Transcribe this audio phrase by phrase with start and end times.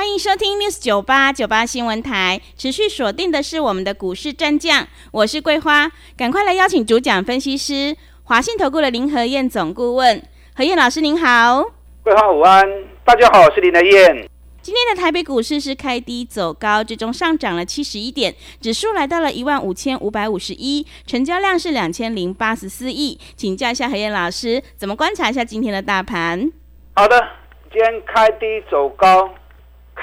[0.00, 7.94] 欢迎收听 News 九八九八新闻台，持续锁定的是我们的股市战将，我是桂花，赶快来邀请主讲分析师
[8.24, 10.22] 华信投顾的林和燕总顾问，
[10.56, 11.62] 何燕老师您好，
[12.02, 12.66] 桂花午安，
[13.04, 14.26] 大家好，我是林和燕。
[14.62, 26.50] 今天的台北股市是开低走高，最终上涨了七十一点，指数来到了一万五千五百五十一，成交量是两千零八十四亿，请教一下何燕老师，怎么观察一下今天的大盘？
[26.94, 27.22] 好的，
[27.70, 29.28] 今天开低走高。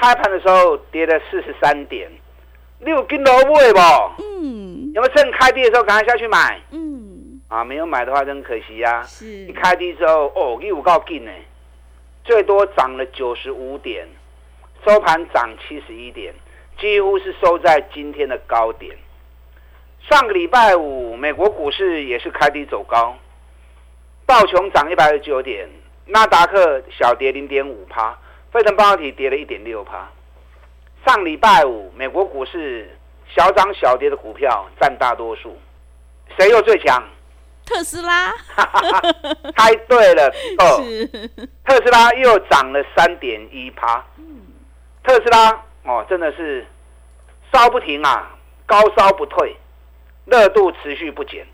[0.00, 2.08] 开盘的时候跌了四十三点，
[2.78, 3.80] 你有跟到位不？
[4.22, 6.60] 嗯，有没有趁开低的时候赶快下去买？
[6.70, 9.02] 嗯，啊，没有买的话真可惜呀、啊。
[9.02, 11.32] 是，一开低之后，哦，你有够劲呢，
[12.22, 14.06] 最多涨了九十五点，
[14.86, 16.32] 收盘涨七十一点，
[16.78, 18.96] 几乎是收在今天的高点。
[20.08, 23.16] 上个礼拜五，美国股市也是开低走高，
[24.24, 25.68] 道琼涨一百二十九点，
[26.06, 28.16] 纳达克小跌零点五趴。
[28.52, 30.08] 费城半导体跌了一点六趴。
[31.06, 32.90] 上礼拜五，美国股市
[33.34, 35.56] 小涨小跌的股票占大多数，
[36.38, 37.02] 谁又最强？
[37.64, 38.32] 特斯拉。
[39.56, 40.26] 猜对了，
[40.58, 40.82] 哦，
[41.64, 44.04] 特斯拉又涨了三点一趴。
[45.04, 46.66] 特斯拉哦，真的是
[47.52, 48.30] 烧不停啊，
[48.66, 49.56] 高烧不退，
[50.24, 51.46] 热度持续不减。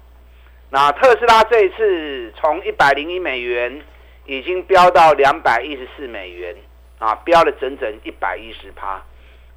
[0.71, 3.83] 那特斯拉这一次从一百零一美元
[4.27, 6.57] 已经飙到两百一十四美元。
[7.05, 9.03] 啊，飙了整整一百一十趴。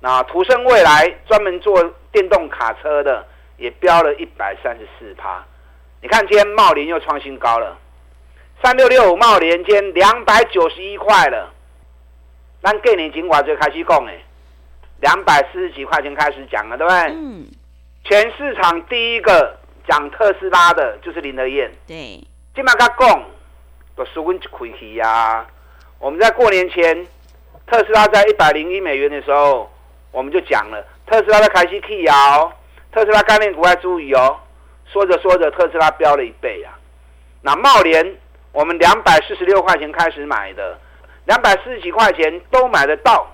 [0.02, 1.82] 那途胜未来专门做
[2.12, 5.42] 电动卡车的，也飙了一百三十四趴。
[6.02, 7.78] 你看今天茂林又创新高了，
[8.62, 11.54] 三六六五茂林今天两百九十一块了。
[12.62, 14.20] 咱过年前就开始讲诶，
[15.00, 17.00] 两百四十几块钱开始讲了，对不对？
[17.14, 17.48] 嗯。
[18.04, 19.58] 全市场第一个
[19.88, 21.72] 讲特斯拉的就是林德燕。
[21.88, 22.22] 对。
[22.54, 23.24] 今麦甲讲，
[23.96, 25.46] 都输阮一口气呀。
[25.98, 27.08] 我们在过年前。
[27.68, 29.70] 特斯拉在一百零一美元的时候，
[30.12, 32.52] 我们就讲了，特斯拉的开始辟谣，
[32.94, 34.38] 特斯拉概念股要注意哦。
[34.92, 36.80] 说着说着，特斯拉飙了一倍啊！
[37.42, 38.16] 那茂联，
[38.54, 40.80] 我们两百四十六块钱开始买的，
[41.26, 43.28] 两百四十几块钱都买得到，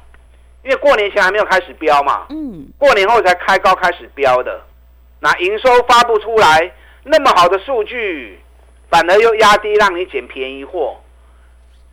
[0.64, 2.26] 因为过年前还没有开始飙嘛。
[2.30, 2.68] 嗯。
[2.80, 4.62] 过年后才开高开始飙的，
[5.20, 6.72] 那营收发布出来，
[7.04, 8.40] 那么好的数据，
[8.90, 10.98] 反而又压低，让你捡便宜货。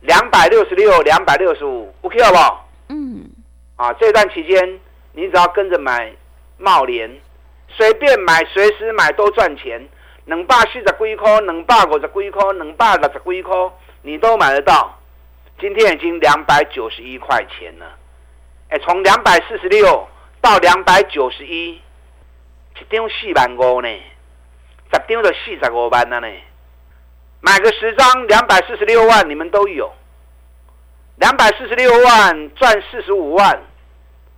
[0.01, 2.69] 两百六十六，两百六十五，OK 好不好？
[2.89, 3.29] 嗯，
[3.75, 4.79] 啊，这段期间
[5.13, 6.11] 你只要跟着买
[6.57, 7.09] 茂联，
[7.69, 9.87] 随便买，随时买都赚钱。
[10.25, 13.55] 两百四十几块，两百五十几块，两百六十几块，
[14.03, 14.97] 你都买得到。
[15.59, 17.97] 今天已经两百九十一块钱了。
[18.69, 20.07] 哎，从两百四十六
[20.39, 23.89] 到两百九十一，一张四万五呢，
[24.93, 26.27] 十张就四十五万了呢。
[27.41, 29.91] 买个十张，两百四十六万，你们都有。
[31.17, 33.61] 两百四十六万赚四十五万，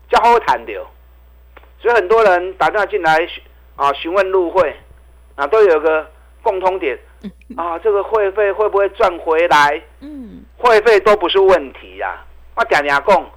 [0.09, 0.74] 叫好谈的。
[1.81, 3.28] 所以很多人打电话进来
[3.75, 4.74] 啊，询问入会
[5.36, 6.09] 啊，都有个
[6.41, 6.97] 共通点
[7.58, 9.81] 啊，这个会费会不会赚回来？
[10.00, 12.25] 嗯，会费都不是问题呀、啊。
[12.56, 13.31] 我讲讲讲，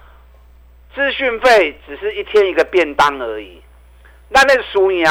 [0.94, 3.60] 资讯费只是一天一个便当而已。
[4.28, 5.04] 那那输赢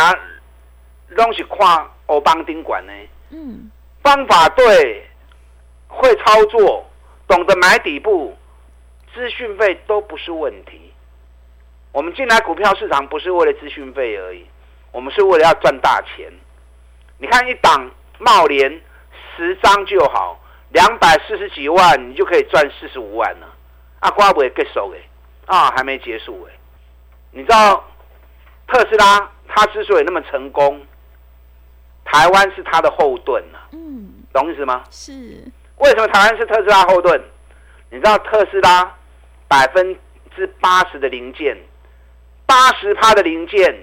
[1.15, 2.93] 都是看欧邦宾馆呢。
[3.31, 3.69] 嗯。
[4.05, 5.03] 方法对，
[5.87, 6.85] 会操作，
[7.27, 8.37] 懂得买底部，
[9.11, 10.93] 资讯费都不是问题。
[11.91, 14.45] 我们进来股票市场不是为了资讯费而已，
[14.91, 16.31] 我们是为了要赚大钱。
[17.17, 17.89] 你看一档
[18.19, 18.79] 茂联
[19.35, 20.39] 十张就好，
[20.69, 23.47] 两百四十几万，你就可以赚四十五万了。
[24.01, 25.01] 啊，瓜不会结束诶，
[25.47, 26.51] 啊，还没结束诶。
[27.31, 27.83] 你知道
[28.67, 30.85] 特斯拉它之所以那么成功？
[32.07, 33.65] 台湾是它的后盾呐、啊，
[34.35, 34.83] 懂意思吗？
[34.91, 35.11] 是。
[35.77, 37.21] 为什么台湾是特斯拉后盾？
[37.89, 38.95] 你知道特斯拉
[39.47, 39.97] 百分
[40.35, 41.57] 之八十的零件，
[42.45, 43.75] 八十趴的零件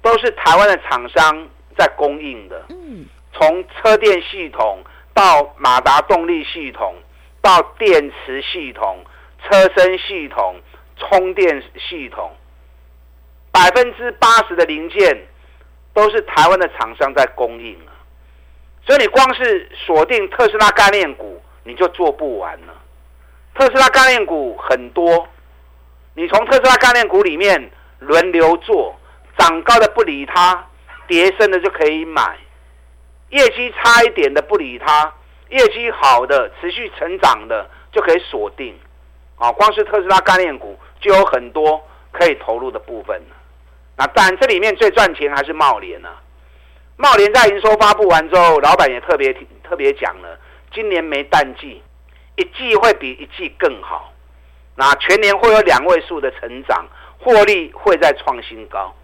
[0.00, 2.64] 都是台湾的厂商在供应的。
[2.68, 3.06] 嗯。
[3.32, 4.82] 从车电系统
[5.12, 6.94] 到马达动力系统，
[7.42, 9.04] 到电池系统、
[9.42, 10.60] 车身系统、
[10.96, 12.30] 充电系统，
[13.50, 15.26] 百分之八十的零件。
[15.96, 17.95] 都是台湾的厂商在供应啊，
[18.86, 22.74] 所以你光是锁定特斯拉概念股，你就做不完了。
[23.54, 25.26] 特斯拉概念股很多，
[26.14, 28.94] 你从特斯拉概念股里面轮流做，
[29.36, 30.64] 涨高的不理它，
[31.08, 32.38] 跌深的就可以买。
[33.30, 35.12] 业绩差一点的不理它，
[35.48, 38.78] 业绩好的持续成长的就可以锁定。
[39.36, 43.20] 啊，光是特斯拉概念股就有很多可以投入的部分。
[43.96, 46.22] 那当然，这里面最赚钱还是茂联啊。
[46.96, 49.32] 茂联在营收发布完之后，老板也特别
[49.62, 50.38] 特别讲了，
[50.72, 51.82] 今年没淡季，
[52.36, 54.12] 一季会比一季更好。
[54.74, 56.86] 那全年会有两位数的成长，
[57.18, 58.94] 获利会再创新高。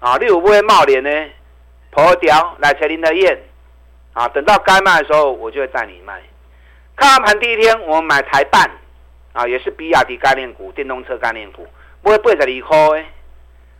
[0.00, 1.10] 啊，例如不会贸联呢？
[1.90, 3.38] 破掉来才林德燕。
[4.12, 6.20] 啊，等到该卖的时候，我就会带你卖。
[6.96, 8.68] 看完盘第一天，我们买台半，
[9.32, 11.66] 啊，也是比亚迪概念股、电动车概念股，
[12.02, 13.04] 不会八十二块。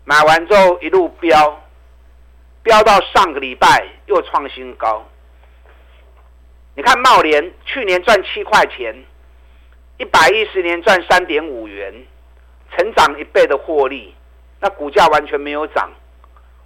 [0.04, 1.61] 买完之后一路飙，
[2.69, 5.09] 飙到上个礼拜又创新高。
[6.75, 8.94] 你看茂联去年赚七块钱。
[9.97, 11.93] 一百一十年赚三点五元，
[12.70, 14.15] 成长一倍的获利，
[14.61, 15.91] 那股价完全没有涨。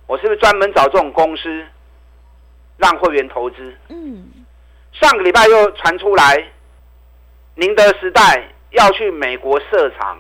[0.07, 1.65] 我是不是专门找这种公司，
[2.77, 3.75] 让会员投资？
[3.89, 4.45] 嗯。
[4.93, 6.47] 上个礼拜又传出来，
[7.55, 10.19] 宁德时代要去美国设厂，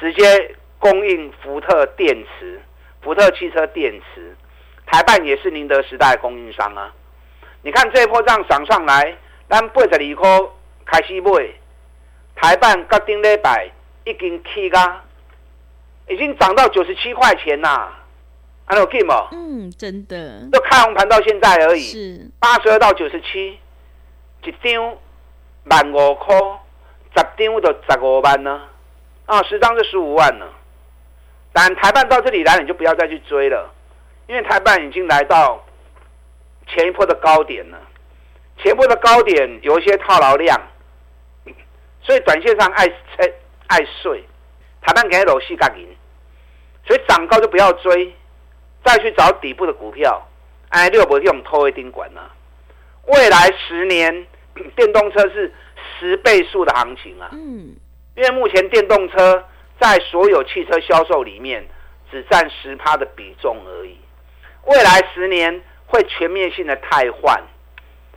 [0.00, 2.62] 直接供应福特电池，
[3.02, 4.34] 福特汽车电池。
[4.86, 6.92] 台办也是宁德时代供应商啊。
[7.62, 9.16] 你看这一波这样涨上来，
[9.50, 10.48] 咱八十二块
[10.84, 11.30] 开始买。
[12.36, 13.68] 台办刚顶礼拜
[14.04, 15.02] 已经起噶，
[16.06, 17.88] 已经涨到九十七块钱呐，
[18.66, 19.26] 还有 game 哦。
[19.32, 20.46] 嗯，真的。
[20.52, 21.80] 就开红盘到现在而已。
[21.80, 22.30] 是。
[22.38, 23.58] 八十二到九十七，
[24.44, 24.96] 一张
[25.64, 26.36] 万五块，
[27.16, 28.62] 十张就十五万呢。
[29.24, 30.46] 啊，十张就十五万了。
[31.52, 33.72] 但台办到这里来，你就不要再去追了，
[34.28, 35.64] 因为台半已经来到
[36.66, 37.78] 前一波的高点了。
[38.58, 40.60] 前一波的高点有一些套牢量。
[42.02, 43.34] 所以短线上爱吹
[43.66, 44.22] 爱睡，
[44.80, 45.88] 台半给楼细干赢，
[46.86, 48.14] 所以涨高就不要追，
[48.84, 50.24] 再去找底部的股票，
[50.68, 52.20] 哎，六百用拖一丁管呢。
[53.08, 54.24] 未来十年
[54.76, 55.52] 电动车是
[55.98, 57.74] 十倍数的行情啊，嗯，
[58.14, 59.44] 因为目前电动车
[59.80, 61.66] 在所有汽车销售里面
[62.08, 63.98] 只占十趴的比重而已，
[64.66, 67.42] 未来十年会全面性的汰换，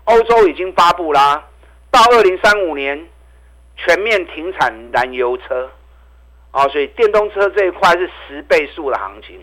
[0.04, 1.48] 欧洲已经发布啦，
[1.90, 3.08] 到二零三五年。
[3.82, 5.72] 全面停产燃油车，
[6.52, 9.40] 啊，所以电动车这一块是十倍数的行情，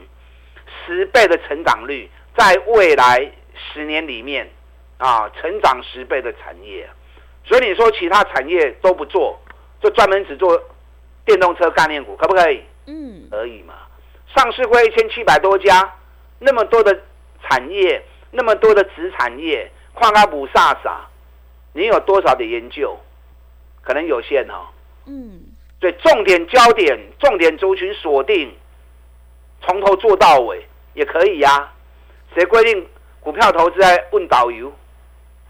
[0.85, 2.07] 十倍的成长率，
[2.37, 4.47] 在未来十年里面，
[4.99, 6.87] 啊，成长十倍的产业，
[7.47, 9.41] 所以你说其他产业都不做，
[9.81, 10.63] 就专门只做
[11.25, 12.63] 电动车概念股，可不可以？
[12.85, 13.73] 嗯，可以嘛。
[14.35, 15.95] 上市会一千七百多家，
[16.39, 16.99] 那么多的
[17.43, 21.07] 产业，那么多的子产业，跨阿姆萨萨，
[21.73, 22.99] 你有多少的研究？
[23.83, 24.67] 可能有限哦，
[25.07, 25.41] 嗯，
[25.81, 28.53] 所以重点焦点、重点族群锁定，
[29.63, 31.73] 从头做到尾也可以呀、啊。
[32.35, 32.87] 谁规定
[33.21, 34.73] 股票投资在问导游？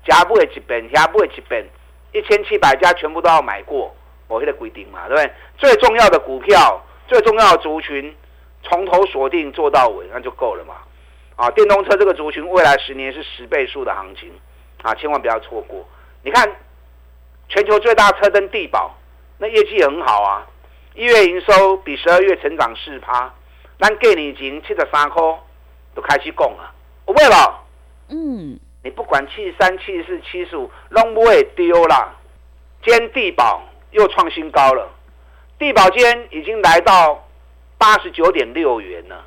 [0.05, 1.67] 加不会几本，加不会几本，
[2.13, 3.93] 一千七百家全部都要买过，
[4.29, 5.33] 我这个规定嘛，对不对？
[5.57, 8.15] 最重要的股票，最重要的族群，
[8.69, 10.75] 从头锁定做到尾，那就够了嘛。
[11.37, 14.31] 啊，电动车这个族群未来十年是十倍数的行情，
[14.83, 15.87] 啊，千万不要错过。
[16.23, 16.51] 你看。
[17.49, 18.93] 全球最大车灯地保，
[19.39, 20.45] 那业绩也很好啊！
[20.97, 23.33] 一月营收比十二月成长四趴，
[23.79, 25.23] 咱给你已经七十三块，
[25.95, 26.75] 都开始供了。
[27.05, 27.63] 我为了，
[28.09, 32.13] 嗯，你不管七十三、七十四、七十五，拢不会丢啦。
[32.83, 33.63] 今天帝宝
[33.93, 34.91] 又创新高了，
[35.57, 37.26] 地保今天已经来到
[37.79, 39.25] 八十九点六元了。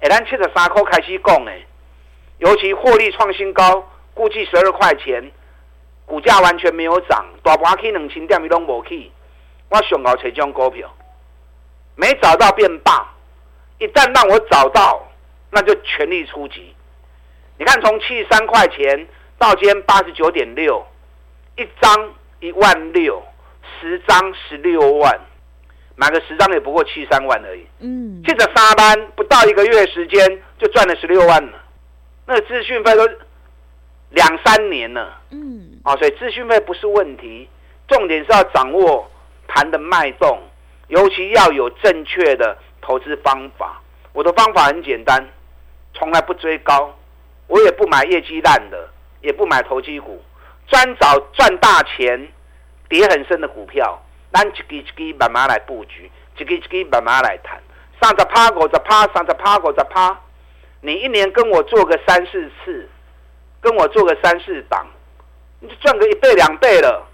[0.00, 1.60] 哎，咱七十三块开始供哎，
[2.38, 5.30] 尤其获利创新高，估计十二块钱。
[6.06, 9.10] 股价完全没有涨，大盘去两千点，你拢无去。
[9.70, 10.94] 我想要找这种股票，
[11.94, 13.10] 没找到变霸。
[13.78, 15.02] 一旦让我找到，
[15.50, 16.76] 那就全力出击。
[17.56, 19.08] 你看，从七十三块钱
[19.38, 20.86] 到今天八十九点六，
[21.56, 23.22] 一张一万六，
[23.80, 25.18] 十张十六万，
[25.96, 27.66] 买个十张也不过七三万而已。
[27.80, 31.58] 嗯，接着沙班不到一个月时间就赚了十六万了，
[32.26, 33.08] 那个资讯费都
[34.10, 35.20] 两三年了。
[35.30, 35.80] 嗯。
[35.84, 37.48] 啊，所以资讯费不是问题，
[37.86, 39.10] 重点是要掌握
[39.46, 40.40] 盘的脉动，
[40.88, 43.80] 尤其要有正确的投资方法。
[44.12, 45.28] 我的方法很简单，
[45.92, 46.96] 从来不追高，
[47.48, 48.88] 我也不买业绩烂的，
[49.20, 50.22] 也不买投机股，
[50.68, 52.28] 专找赚大钱、
[52.88, 54.00] 跌很深的股票，
[54.34, 57.62] 咱一支一支慢慢来布局，一支一支慢慢来谈。
[58.02, 60.20] 三十趴、五十趴、三十趴、五十趴，
[60.80, 62.88] 你一年跟我做个三四次，
[63.60, 64.84] 跟我做个三四档。
[65.60, 67.06] 你就赚个一倍两倍了，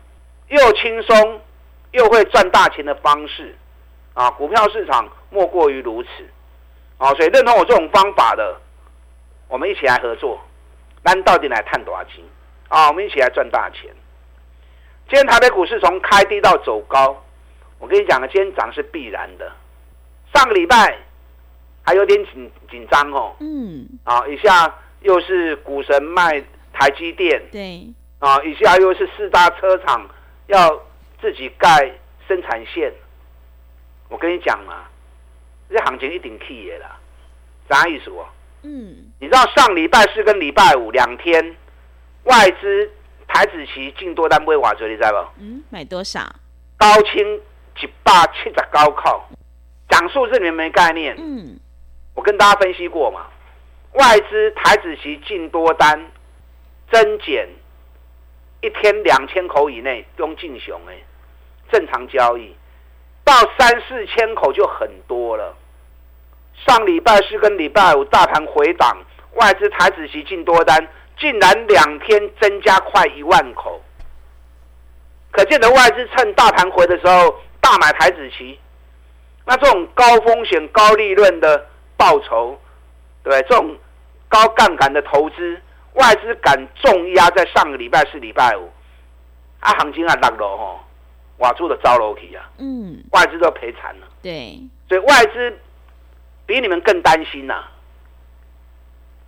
[0.49, 1.41] 又轻松
[1.93, 3.55] 又会赚大钱的方式，
[4.15, 6.09] 啊，股票市场莫过于如此，
[6.97, 8.59] 啊，所以认同我这种方法的，
[9.47, 10.41] 我们一起来合作，
[11.05, 12.25] 咱到底来探多少钱
[12.69, 12.89] 啊？
[12.89, 13.95] 我们一起来赚大钱。
[15.11, 17.21] 今天台北股市从开低到走高，
[17.81, 19.53] 我跟你讲啊，今天涨是必然的。
[20.33, 20.97] 上个礼拜
[21.83, 26.41] 还有点紧紧张哦，嗯，啊，一下又是股神卖
[26.73, 27.85] 台积电，对，
[28.21, 30.09] 啊，一下又是四大车厂
[30.47, 30.81] 要
[31.21, 31.91] 自己盖
[32.29, 32.93] 生产线。
[34.09, 34.85] 我跟你讲嘛，
[35.69, 36.97] 这行情一定起的啦，
[37.69, 38.29] 啥意思哦？
[38.63, 41.57] 嗯，你知道上礼拜四跟礼拜五两天
[42.23, 42.89] 外资。
[43.33, 45.43] 台子期净多单不会瓦锥，你知道不？
[45.43, 46.21] 嗯，买多少？
[46.77, 47.41] 高清
[47.81, 49.29] 一百七十高考，
[49.89, 51.15] 讲数字你们没概念。
[51.17, 51.59] 嗯，
[52.15, 53.27] 我跟大家分析过嘛，
[53.93, 56.11] 外资台子期净多单
[56.91, 57.49] 增减
[58.63, 60.99] 一天两千口以内用进熊哎，
[61.71, 62.55] 正常交易
[63.25, 65.55] 到三四千口就很多了。
[66.67, 68.99] 上礼拜四跟礼拜五大盘回档，
[69.35, 70.89] 外资台子期净多单。
[71.21, 73.79] 竟然两天增加快一万口，
[75.31, 78.59] 可见的外资趁大盘回的时候大买台子期，
[79.45, 81.67] 那这种高风险高利润的
[81.99, 82.59] 报酬，
[83.23, 83.77] 对，这种
[84.31, 85.61] 高杠杆的投资，
[85.93, 88.71] 外资敢重压在上个礼拜四、礼拜五，
[89.61, 90.81] 啊，行情啊落落吼，
[91.37, 94.59] 瓦住的糟楼体啊，嗯，外资都赔惨了，对，
[94.89, 95.59] 所以外资
[96.47, 97.73] 比你们更担心呐、啊，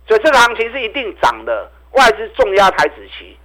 [0.07, 1.69] 所以这个行情是一定涨的。
[1.93, 3.37] 外资重压台子期，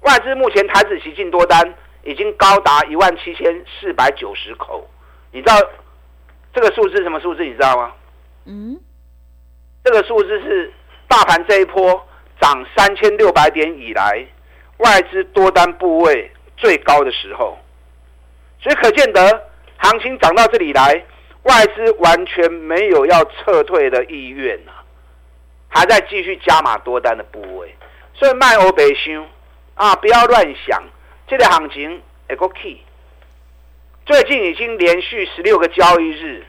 [0.00, 4.88] 外资目前台子期净多单已经高达一万七千四百九十口，
[5.32, 5.54] 你知道
[6.54, 7.42] 这个数字是什么数字？
[7.42, 7.92] 你知道吗？
[8.44, 8.78] 嗯，
[9.82, 10.72] 这个数字是
[11.08, 12.06] 大盘这一波
[12.40, 14.26] 涨三千六百点以来
[14.78, 17.58] 外资多单部位最高的时候，
[18.60, 21.02] 所以可见得行情涨到这里来，
[21.42, 24.84] 外资完全没有要撤退的意愿啊，
[25.68, 27.74] 还在继续加码多单的部位。
[28.18, 29.26] 所以卖欧北想
[29.74, 30.82] 啊，不要乱想，
[31.26, 32.78] 这个行情会过去。
[34.06, 36.46] 最近已经连续十六个交易日，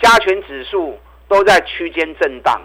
[0.00, 0.98] 加权指数
[1.28, 2.60] 都在区间震荡。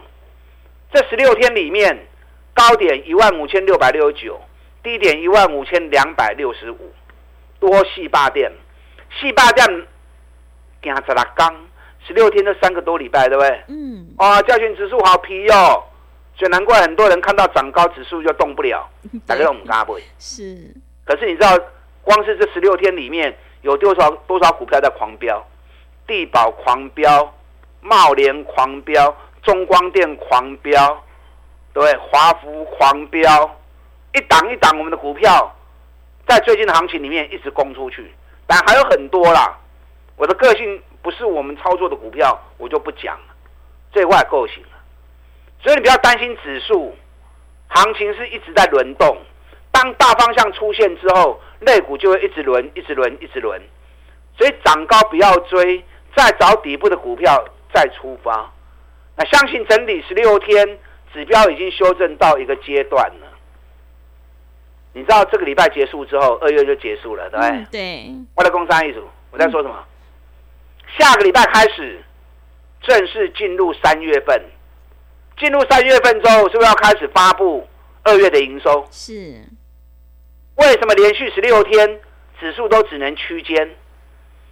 [0.91, 2.07] 这十六天里面，
[2.55, 4.41] 高点一万五千六百六十九，
[4.81, 6.93] 低点一万五千两百六十五，
[7.60, 8.51] 多四百点，
[9.19, 9.67] 四百点
[10.81, 11.55] 行十六天，
[12.07, 13.63] 十六天都三个多礼拜，对不对？
[13.67, 14.15] 嗯。
[14.17, 15.83] 啊，加权指数好皮哟。
[16.35, 18.89] 所以难怪很多人看到涨高指数就动不了，
[19.27, 19.93] 大家都唔敢买。
[20.17, 20.73] 是，
[21.05, 21.57] 可是你知道，
[22.01, 25.45] 光是这十六天里面有多少多少股票在狂飙？
[26.07, 27.33] 地保狂飙，
[27.79, 31.03] 茂联狂飙，中光电狂飙，
[31.73, 33.59] 对，华孚狂飙，
[34.13, 35.55] 一档一档我们的股票
[36.27, 38.11] 在最近的行情里面一直攻出去，
[38.47, 39.57] 但还有很多啦。
[40.17, 43.35] 我的个性不是我们操作的股票，我就不讲了，
[43.93, 44.63] 这外构型。
[45.63, 46.96] 所以你不要担心指数，
[47.68, 49.18] 行情是一直在轮动。
[49.72, 53.62] 当大方向出现之后，类股就会一直轮，一直轮，一直轮。
[54.38, 55.84] 所以涨高不要追，
[56.15, 58.51] 再找底部的股票再出发。
[59.15, 60.80] 那相信整理十六天，
[61.13, 63.27] 指标已经修正到一个阶段了。
[64.94, 67.50] 你知道这个礼拜结束之后，二月就结束了，对不对？
[67.50, 68.15] 嗯、对。
[68.36, 69.75] 我在工商一组，我在说什么？
[69.77, 72.03] 嗯、下个礼拜开始
[72.82, 74.41] 正式进入三月份。
[75.41, 77.67] 进入三月份之后，是不是要开始发布
[78.03, 78.86] 二月的营收？
[78.91, 79.43] 是。
[80.53, 82.00] 为什么连续十六天
[82.39, 83.75] 指数都只能区间？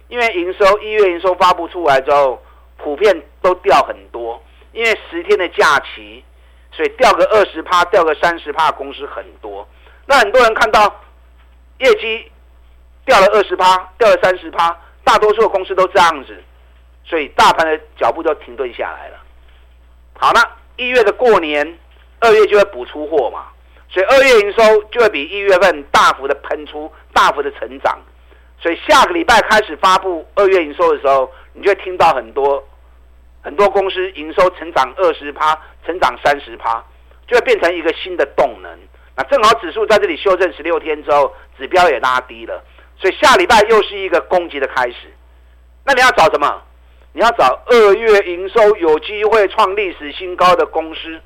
[0.08, 2.42] 因为营收一月营收发布出来之后，
[2.76, 4.42] 普遍都掉很多。
[4.72, 6.24] 因为十天的假期，
[6.72, 9.68] 所以掉个二十趴，掉个三十趴，公司很多。
[10.06, 11.00] 那很多人看到
[11.78, 12.32] 业绩
[13.04, 16.42] 掉了二十趴，掉了三十趴，大多数的公司都这样子，
[17.04, 19.18] 所以大盘的脚步就停顿下来了。
[20.18, 20.56] 好了。
[20.80, 21.78] 一月的过年，
[22.20, 23.48] 二月就会补出货嘛，
[23.90, 27.98] 所以二月营收就会比一月份大幅的喷出，大幅的成长。
[28.58, 32.66] 所以下个礼拜开始发布二月营收的时候，你就会听到很多
[33.42, 36.82] 很多公司营收成长二十趴，成长三十趴，
[37.26, 38.70] 就会变成一个新的动能。
[39.16, 42.64] 那正好指数在这里修正十六天之后，指标也拉低了，
[42.98, 45.12] 所以下礼拜又是一个攻击的开始。
[45.84, 46.62] 那你要找什么？
[47.12, 51.20] 你要找二月营收有机会创历史新高的公司，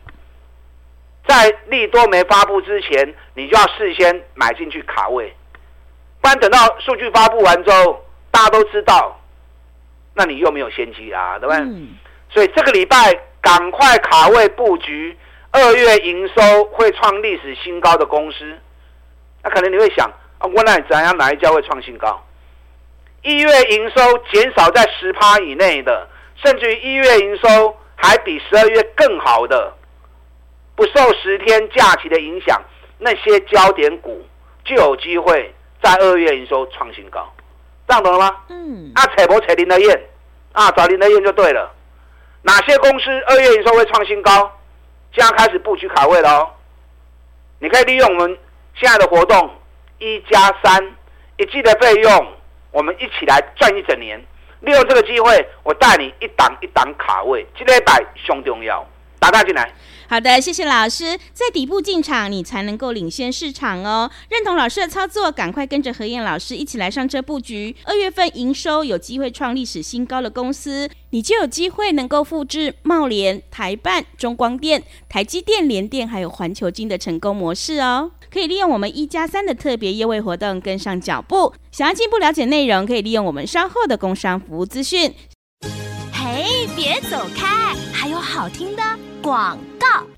[1.26, 5.35] 在利多没发布之前，你就要事先买进去卡位，
[6.21, 9.21] 不然等到数据发布完之后，大家都知道，
[10.14, 11.62] 那你又没有先机啊，对不对？
[11.64, 11.97] 嗯、
[12.31, 13.12] 所以这个礼拜
[13.43, 15.17] 赶快卡位布局
[15.50, 18.59] 二月营收会创历史新高的公司。
[19.43, 22.25] 那可能你会想啊，我那怎样哪一家会创新高？
[23.25, 29.73] 一月营收减少在十趴以内的，甚至于一月营收还比十二月更好的，
[30.76, 32.62] 不受十天假期的影响，
[32.99, 34.23] 那些焦点股
[34.62, 37.26] 就有机会在二月营收创新高，
[37.88, 38.37] 这样懂了吗？
[38.50, 38.93] 嗯。
[38.95, 40.00] 啊，扯不扯林德燕？
[40.52, 41.73] 啊，找林德燕就对了。
[42.43, 44.52] 哪些公司二月营收会创新高？
[45.16, 46.50] 将开始布局卡位了哦。
[47.59, 48.38] 你可以利用我们
[48.75, 49.50] 现在的活动
[49.99, 50.95] 一加三
[51.38, 52.34] 一季的费用，
[52.75, 54.21] 我们一起来赚一整年。
[54.61, 58.85] 利用这个机会，我带你一档一档卡位，这个摆胸重要，
[59.21, 59.71] 打大进来。
[60.08, 61.18] 好的，谢谢老师。
[61.32, 64.11] 在底部进场，你才能够领先市场哦。
[64.28, 67.75] 认同老师的操作，赶快跟着何燕老师一起来上车布局。
[67.84, 78.11] 二月份营收有机会创历史新高的公司，你就有机会能够复制茂联、台办、中光电、台积电、联电还有环球金的成功模式哦。
[78.30, 81.54] 可以利用我们一加三的特别优惠活动跟上脚步。
[81.73, 85.14] 想要进一步了解内容，可以利用我们稍后的工商服务资讯。
[86.12, 88.82] 嘿，别走开，还有好听的
[89.25, 90.13] 广告。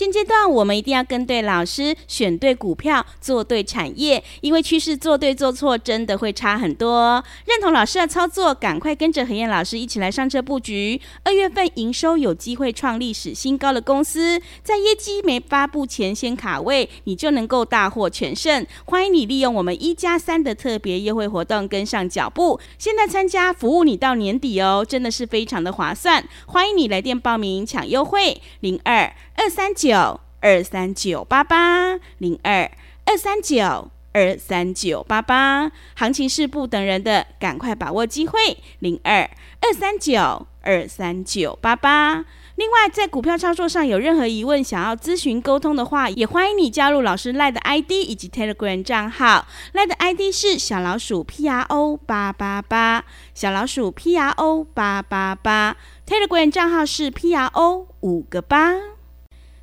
[0.00, 7.22] 现阶段我们一定要跟对老师，选对股票，做对产业，因为趋势做对做错真的会差很多。
[7.44, 10.98] 认同老师的操作，赶快跟着何燕老师一起来上车布局。
[11.22, 18.66] 二月份营收有机会创历史新高的公司，在业绩没发布前先卡位，你就能够大获全胜。
[18.86, 26.26] 欢迎你利用我们一加三的特别优惠活动跟上脚步，现在参加服务你到年底哦，真的是非常的划算。
[26.46, 32.70] 欢迎你来电报名抢优惠，零二二三九二三九八八零二
[33.06, 39.22] 二三九二三九八八，行情是不等人的，赶快把握机会，零二
[39.62, 42.26] 二三九二三九八八。
[42.56, 49.46] 另外，在股票操作上有任何疑问，想要咨询沟通的话，也欢迎你加入老师赖的 ID 以及 Telegram 账号。
[49.72, 58.74] 赖的 ID 是小老鼠 P R O 八八八，小老鼠 P R O 八八八，Telegram 账号是 P R O 五个八。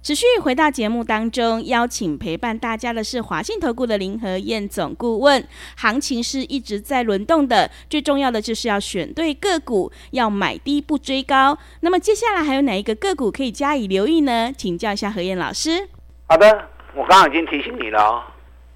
[0.08, 5.46] 持续回到节目当中，邀请陪伴大家的是华信投顾的林和燕总顾问。
[5.76, 11.58] 行情是一直在轮动的，最重要的就是要选对个股，要买低不追高。
[11.82, 14.50] 那么接下来还有哪一个个股可以加以留意呢？
[14.56, 15.90] 请教一下何燕老师。
[16.30, 18.34] 好的，我刚刚已经提醒你了，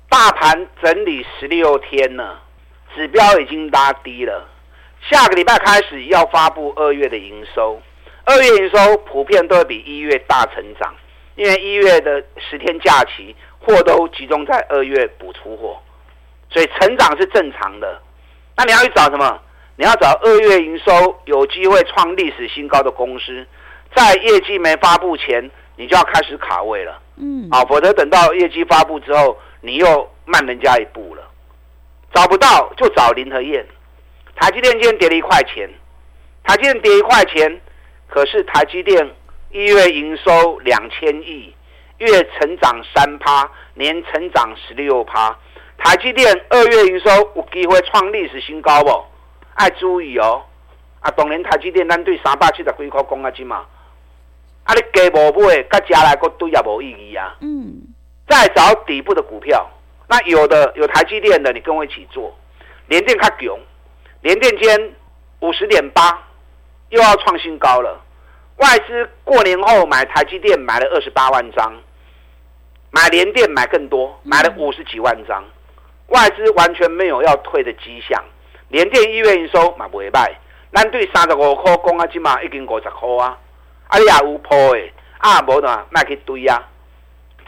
[0.09, 2.41] 大盘整理十六天了，
[2.93, 4.49] 指标已经拉低了。
[5.09, 7.79] 下个礼拜开始要发布二月的营收，
[8.25, 10.93] 二月营收普遍都会比一月大成长。
[11.41, 15.75] 因为一月的十天假期，货都集中在二月补出货，
[16.51, 17.99] 所以成长是正常的。
[18.55, 19.41] 那你要去找什么？
[19.75, 23.43] 你要找二月营收有机会创历史新高的公司，
[23.95, 27.01] 在业绩没发布前，你就要开始卡位了。
[27.15, 31.23] 嗯，啊，否则等到业绩发布之后，你又慢人家一步了。
[32.13, 33.65] 找不到就找林和燕。
[34.35, 35.67] 台积电今天跌了一块钱，
[36.43, 37.59] 台积电跌一块钱，
[38.07, 39.09] 可是台积电。
[39.51, 41.53] 一月营收两千亿，
[41.97, 45.37] 月成长三趴，年成长十六趴。
[45.77, 49.03] 台积电二月营收有机会创历史新高不？
[49.55, 50.41] 爱注意哦！
[51.01, 53.65] 啊，当年台积电咱对三百七十几块讲啊，只嘛，
[54.63, 57.35] 啊，你加无买，甲加来个对也无意义啊。
[57.41, 57.81] 嗯。
[58.29, 59.69] 再找底部的股票，
[60.07, 62.33] 那有的有台积电的，你跟我一起做。
[62.87, 63.59] 联电较强，
[64.21, 64.95] 联电今天
[65.41, 66.17] 五十点八，
[66.89, 67.99] 又要创新高了。
[68.61, 71.73] 外资过年后买台积电买了二十八万张，
[72.91, 75.43] 买联电买更多，买了五十几万张。
[76.09, 78.23] 外资完全没有要退的迹象。
[78.67, 80.31] 联电一月营收嘛不会卖，
[80.71, 83.35] 咱对三十五块讲啊，起码已经五十块啊。
[83.87, 86.61] 啊，你也有破的，啊，无呢卖去堆啊。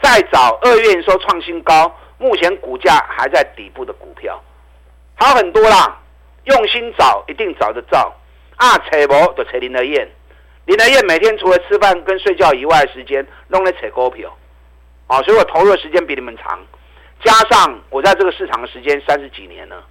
[0.02, 4.42] 再找二月营收创新高，目前股价还在底部的股票，
[5.14, 6.00] 好很多啦。
[6.46, 8.12] 用心找，一定找得到。
[8.56, 10.08] 啊，找无就找林和彦。
[10.66, 14.34] 林德燕每天除了吃饭跟睡觉以外的时间，弄来扯股票，
[15.06, 16.58] 啊，所以我投入的时间比你们长，
[17.22, 19.84] 加上我在这个市场的时间三十几年了，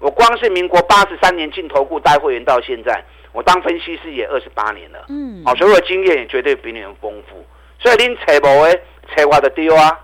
[0.00, 7.46] 我光是民国八十三年进投顾带会员到现在，我当分析师也二十八年了，嗯，好，所以我的经验也绝对比你们丰富，
[7.78, 8.82] 所以您扯无诶，
[9.14, 10.00] 扯我的丢啊，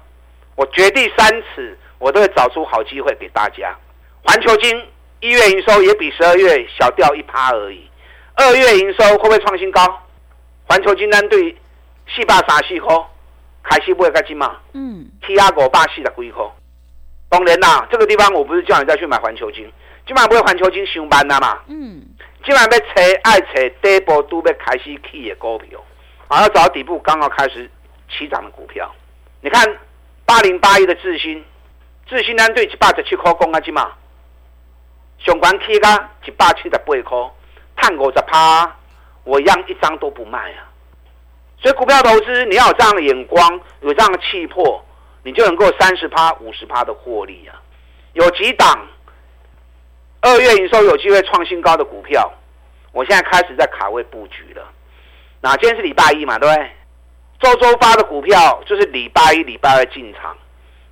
[0.54, 3.76] 我绝地三尺，我都会找出好机会给大家。
[4.24, 4.86] 环球金
[5.18, 7.90] 一月营收也比十二月小掉一趴而已，
[8.34, 9.82] 二月营收会不会创新高？
[10.72, 11.54] 环球金单对
[12.08, 12.96] 四百三四块
[13.62, 14.56] 开始买个金嘛？
[14.72, 16.42] 嗯，起亚五百四十几块。
[17.28, 19.70] 当然啦，这个地方我不是叫你再去买环球金，
[20.06, 21.58] 今晚不会环球金上班了嘛？
[21.66, 22.02] 嗯，
[22.42, 25.78] 今晚要找爱找底部都要开始起的股票，
[26.28, 27.70] 啊，要找底部刚好开始
[28.08, 28.90] 起涨的股票。
[29.42, 29.76] 你看
[30.24, 31.44] 八零八一的智新，
[32.06, 33.92] 智新单对一百十七块公啊金嘛？
[35.18, 37.30] 上关起个一百七十八块，
[37.76, 38.74] 赚五十趴。
[39.24, 40.66] 我一样一张都不卖啊，
[41.60, 44.84] 所以股票投资你要有这样的眼光，有这样的气魄，
[45.22, 47.54] 你就能够三十趴、五十趴的获利啊。
[48.14, 48.86] 有几档
[50.20, 52.32] 二月营收有机会创新高的股票，
[52.92, 54.62] 我现在开始在卡位布局了。
[55.40, 56.70] 那今天是礼拜一嘛，对不对？
[57.40, 60.36] 周周发的股票就是礼拜一、礼拜二进场，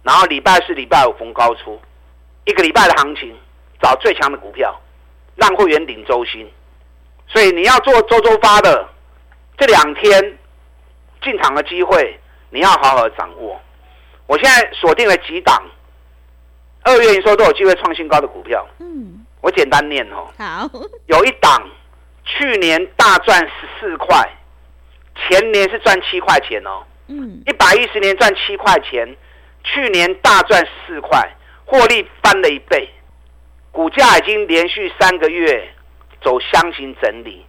[0.03, 1.81] 然后礼拜四、礼拜五逢高出，
[2.45, 3.37] 一个礼拜的行情，
[3.81, 4.81] 找最强的股票，
[5.37, 6.51] 让会员领周薪。
[7.33, 8.89] 所以你要做周周发的
[9.57, 10.39] 这两天
[11.23, 12.19] 进场的机会，
[12.51, 13.61] 你要好好掌握。
[14.27, 15.63] 我现在锁定了几档。
[16.83, 20.27] 二月营收都有机会创新高的股票，嗯，我简单念哦。
[20.39, 20.67] 好，
[21.09, 21.69] 有一档
[22.25, 24.27] 去年大赚十四块，
[25.15, 26.83] 前年是赚七块钱哦。
[27.09, 29.15] 嗯，一百一十年赚七块钱，
[29.63, 31.23] 去年大赚十四块，
[31.67, 32.89] 获利翻了一倍，
[33.71, 35.75] 股价已经连续三个月
[36.23, 37.47] 走箱型整理。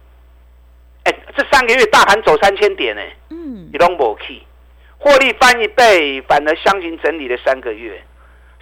[1.04, 4.42] 哎，这三个月大盘走三千点呢，嗯，你都没去，
[4.98, 8.02] 获利翻一倍，反而箱型整理了三个月。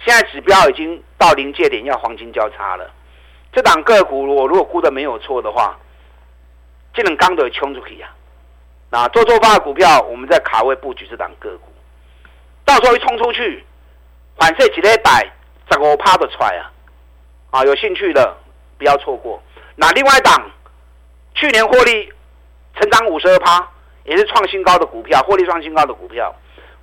[0.03, 2.89] 现在指标已经到临界点，要黄金交叉了。
[3.53, 5.77] 这档个股，我如果估的没有错的话，
[6.93, 8.09] 这能刚的冲出去呀。
[8.89, 11.71] 那做做发的股票，我们在卡位布局这档个股，
[12.65, 13.63] 到时候一冲出去，
[14.37, 15.31] 反射几礼拜，
[15.69, 16.71] 十五趴的出来啊！
[17.51, 18.35] 啊，有兴趣的
[18.77, 19.41] 不要错过。
[19.75, 20.51] 那另外一档，
[21.35, 22.11] 去年获利
[22.79, 23.67] 成长五十二趴，
[24.05, 26.35] 也是创新高的股票，获利创新高的股票，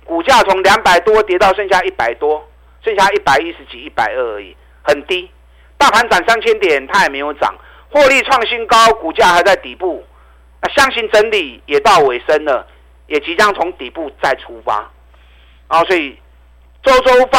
[0.05, 2.45] 股价从两百多跌到剩下一百多。
[2.81, 5.29] 剩下一百一十几、一百二而已，很低。
[5.77, 7.53] 大盘涨三千点，它也没有涨，
[7.91, 10.01] 获利创新高，股价还在底部。
[10.61, 12.65] 那相信整理也到尾声了，
[13.07, 14.89] 也即将从底部再出发。
[15.67, 16.17] 啊，所以
[16.81, 17.37] 周周发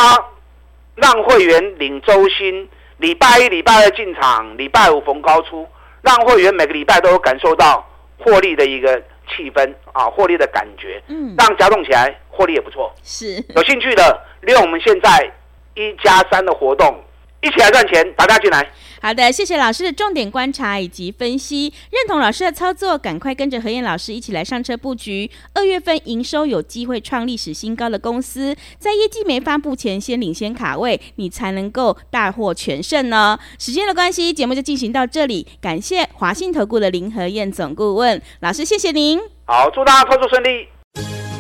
[0.95, 2.69] 让会员领周薪，
[3.01, 5.67] 礼拜一、礼拜二进场，礼拜五逢高出，
[6.03, 7.85] 让会员每个礼拜都有感受到
[8.19, 11.03] 获利的一个气氛啊，获利的感觉。
[11.09, 12.95] 嗯，让加动起来，获利也不错。
[13.03, 14.21] 是有兴趣的。
[14.43, 15.31] 利用我们现在
[15.75, 17.03] 一加三的活动，
[17.41, 18.67] 一起来赚钱，大家进来。
[19.03, 25.31] 好的，谢谢老师的重点观察以及分析，认同老师的操作，赶快跟着何燕老师一起来上车布局。
[25.55, 33.39] 二月份营收有机会创历史新高的公司，在业绩没发布前先领先卡位，你才能够大获全胜呢。
[33.59, 39.19] 时间的关系，节目就进行到这里，感谢华信投顾的林何燕总顾问老师，谢谢您。
[39.47, 40.69] 好，祝大家操作顺利。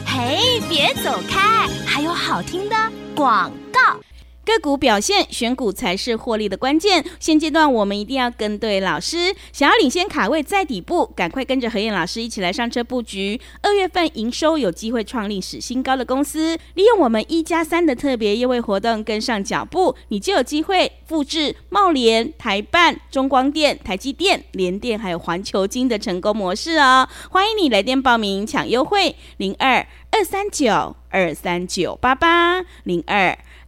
[0.06, 2.76] 嘿，别走开，还有好听的
[3.14, 4.00] 广告。
[4.50, 7.04] 个股表现，选股才是获利的关键。
[7.18, 13.40] 现阶段我们一定要跟对老师，想要领先卡位在底部，赶快跟着何燕老师一起来上车布局。
[13.62, 27.08] 二月份营收有机会创历史新高的公司，利用我们一加三的特别优惠活动跟上脚步，你就有机会复制茂联、台办、中光电、台积电、联电还有环球金的成功模式哦。
[27.30, 33.38] 欢迎你来电报名抢优惠，零二二三九二三九八八零二。